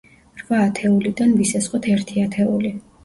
რვა 0.39 0.61
ათეულიდან 0.67 1.35
ვისესხოთ 1.41 1.91
ერთი 1.97 2.25
ათეული. 2.29 2.73